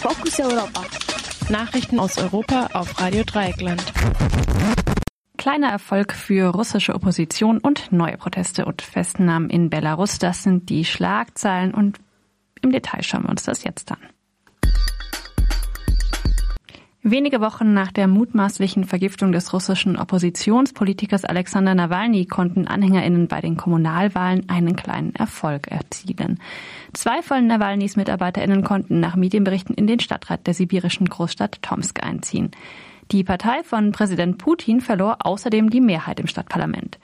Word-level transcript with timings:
Fokus 0.00 0.40
Europa. 0.40 0.82
Nachrichten 1.50 2.00
aus 2.00 2.16
Europa 2.16 2.70
auf 2.72 2.98
Radio 3.02 3.22
Dreieckland. 3.22 3.84
Kleiner 5.36 5.68
Erfolg 5.68 6.14
für 6.14 6.48
russische 6.48 6.94
Opposition 6.94 7.58
und 7.58 7.92
neue 7.92 8.16
Proteste 8.16 8.64
und 8.64 8.80
Festnahmen 8.80 9.50
in 9.50 9.68
Belarus. 9.68 10.18
Das 10.18 10.42
sind 10.42 10.70
die 10.70 10.86
Schlagzeilen 10.86 11.74
und 11.74 11.98
im 12.62 12.72
Detail 12.72 13.02
schauen 13.02 13.24
wir 13.24 13.28
uns 13.28 13.42
das 13.42 13.62
jetzt 13.62 13.92
an. 13.92 13.98
Wenige 17.02 17.40
Wochen 17.40 17.72
nach 17.72 17.92
der 17.92 18.06
mutmaßlichen 18.08 18.84
Vergiftung 18.84 19.32
des 19.32 19.54
russischen 19.54 19.96
Oppositionspolitikers 19.96 21.24
Alexander 21.24 21.74
Nawalny 21.74 22.26
konnten 22.26 22.66
Anhängerinnen 22.66 23.26
bei 23.26 23.40
den 23.40 23.56
Kommunalwahlen 23.56 24.50
einen 24.50 24.76
kleinen 24.76 25.14
Erfolg 25.14 25.68
erzielen. 25.68 26.38
Zwei 26.92 27.22
von 27.22 27.46
Nawalnys 27.46 27.96
Mitarbeiterinnen 27.96 28.62
konnten 28.64 29.00
nach 29.00 29.16
Medienberichten 29.16 29.74
in 29.74 29.86
den 29.86 30.00
Stadtrat 30.00 30.46
der 30.46 30.52
sibirischen 30.52 31.08
Großstadt 31.08 31.62
Tomsk 31.62 32.02
einziehen. 32.02 32.50
Die 33.12 33.24
Partei 33.24 33.62
von 33.64 33.92
Präsident 33.92 34.36
Putin 34.36 34.82
verlor 34.82 35.16
außerdem 35.24 35.70
die 35.70 35.80
Mehrheit 35.80 36.20
im 36.20 36.26
Stadtparlament. 36.26 36.98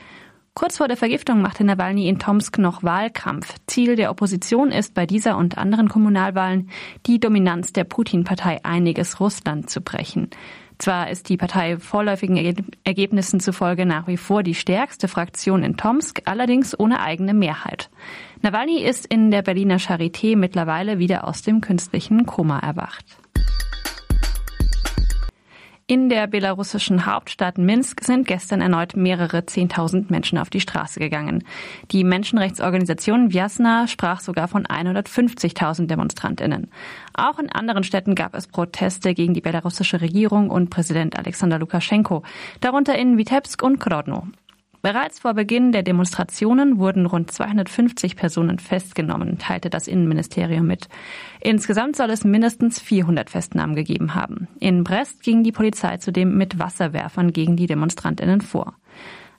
Kurz 0.59 0.78
vor 0.78 0.88
der 0.88 0.96
Vergiftung 0.96 1.42
machte 1.42 1.65
Nawalny 1.65 2.09
in 2.09 2.19
Tomsk 2.19 2.56
noch 2.56 2.83
Wahlkampf. 2.83 3.56
Ziel 3.66 3.95
der 3.95 4.10
Opposition 4.10 4.73
ist 4.73 4.95
bei 4.95 5.05
dieser 5.05 5.37
und 5.37 5.59
anderen 5.59 5.91
Kommunalwahlen 5.91 6.70
die 7.05 7.20
Dominanz 7.20 7.74
der 7.74 7.84
Putin-Partei 7.84 8.65
Einiges 8.65 9.20
Russland 9.20 9.69
zu 9.69 9.82
brechen. 9.82 10.30
Zwar 10.79 11.10
ist 11.10 11.29
die 11.29 11.37
Partei 11.37 11.77
vorläufigen 11.77 12.38
Ergebnissen 12.84 13.38
zufolge 13.38 13.84
nach 13.84 14.06
wie 14.06 14.16
vor 14.16 14.42
die 14.42 14.55
stärkste 14.55 15.09
Fraktion 15.09 15.62
in 15.62 15.77
Tomsk, 15.77 16.23
allerdings 16.24 16.79
ohne 16.80 17.01
eigene 17.01 17.34
Mehrheit. 17.34 17.91
Nawalny 18.41 18.82
ist 18.82 19.04
in 19.04 19.30
der 19.30 19.43
Berliner 19.43 19.77
Charité 19.77 20.38
mittlerweile 20.38 20.98
wieder 20.98 21.29
aus 21.29 21.43
dem 21.43 21.60
künstlichen 21.60 22.24
Koma 22.24 22.60
erwacht. 22.60 23.04
In 25.88 26.09
der 26.09 26.26
belarussischen 26.26 27.06
Hauptstadt 27.06 27.59
Minsk 27.59 28.02
sind 28.02 28.26
gestern 28.26 28.60
erneut 28.60 28.96
mehrere 28.96 29.46
Zehntausend 29.46 30.10
Menschen 30.10 30.37
auf 30.37 30.51
die 30.51 30.59
Straße 30.59 30.98
gegangen. 30.98 31.45
Die 31.93 32.02
Menschenrechtsorganisation 32.02 33.30
Vjasna 33.30 33.87
sprach 33.87 34.18
sogar 34.18 34.48
von 34.48 34.66
150.000 34.66 35.87
Demonstrantinnen. 35.87 36.73
Auch 37.15 37.38
in 37.38 37.52
anderen 37.52 37.84
Städten 37.84 38.16
gab 38.16 38.34
es 38.34 38.48
Proteste 38.48 39.15
gegen 39.15 39.32
die 39.32 39.40
belarussische 39.40 40.01
Regierung 40.01 40.51
und 40.51 40.70
Präsident 40.70 41.16
Alexander 41.16 41.60
Lukaschenko, 41.60 42.24
darunter 42.60 42.98
in 42.98 43.16
Vitebsk 43.16 43.62
und 43.62 43.78
Grodno. 43.78 44.26
Bereits 44.87 45.18
vor 45.18 45.34
Beginn 45.34 45.73
der 45.73 45.82
Demonstrationen 45.82 46.79
wurden 46.79 47.06
rund 47.06 47.32
250 47.32 48.15
Personen 48.15 48.60
festgenommen, 48.60 49.37
teilte 49.37 49.68
das 49.68 49.88
Innenministerium 49.88 50.65
mit. 50.65 50.88
Insgesamt 51.40 51.96
soll 51.96 52.09
es 52.10 52.23
mindestens 52.23 52.78
400 52.78 53.28
Festnahmen 53.28 53.74
gegeben 53.74 54.15
haben. 54.15 54.46
In 54.60 54.84
Brest 54.84 55.24
ging 55.24 55.43
die 55.43 55.51
Polizei 55.51 55.96
zudem 55.96 56.37
mit 56.37 56.60
Wasserwerfern 56.60 57.32
gegen 57.32 57.56
die 57.56 57.66
Demonstrantinnen 57.66 58.43
vor. 58.43 58.74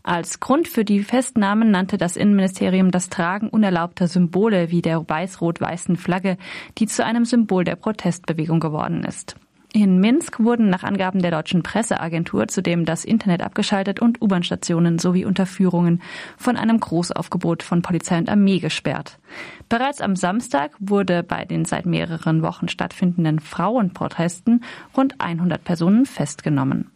Als 0.03 0.41
Grund 0.41 0.67
für 0.67 0.83
die 0.83 1.01
Festnahmen 1.01 1.71
nannte 1.71 1.97
das 1.97 2.17
Innenministerium 2.17 2.91
das 2.91 3.07
Tragen 3.07 3.47
unerlaubter 3.47 4.09
Symbole 4.09 4.69
wie 4.69 4.81
der 4.81 5.07
weiß-rot-weißen 5.07 5.95
Flagge, 5.95 6.35
die 6.77 6.87
zu 6.87 7.05
einem 7.05 7.23
Symbol 7.23 7.63
der 7.63 7.77
Protestbewegung 7.77 8.59
geworden 8.59 9.05
ist. 9.05 9.37
In 9.73 9.99
Minsk 9.99 10.39
wurden 10.39 10.69
nach 10.69 10.83
Angaben 10.83 11.21
der 11.21 11.31
deutschen 11.31 11.61
Presseagentur 11.61 12.47
zudem 12.47 12.85
das 12.85 13.03
Internet 13.03 13.41
abgeschaltet 13.41 13.99
und 13.99 14.21
U-Bahn-Stationen 14.21 14.97
sowie 14.97 15.25
Unterführungen 15.25 16.01
von 16.37 16.55
einem 16.55 16.79
Großaufgebot 16.79 17.63
von 17.63 17.81
Polizei 17.81 18.17
und 18.17 18.29
Armee 18.29 18.59
gesperrt. 18.59 19.19
Bereits 19.67 19.99
am 19.99 20.15
Samstag 20.15 20.71
wurde 20.79 21.21
bei 21.21 21.43
den 21.43 21.65
seit 21.65 21.85
mehreren 21.85 22.41
Wochen 22.43 22.69
stattfindenden 22.69 23.39
Frauenprotesten 23.39 24.63
rund 24.95 25.19
100 25.19 25.63
Personen 25.63 26.05
festgenommen. 26.05 26.89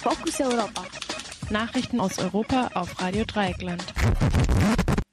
Fokus 0.00 0.40
Europa. 0.40 0.82
Nachrichten 1.50 2.00
aus 2.00 2.18
Europa 2.18 2.70
auf 2.74 3.00
Radio 3.00 3.24
Dreieckland. 3.26 3.84